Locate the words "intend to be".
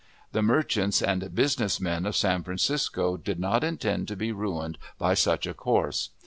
3.63-4.31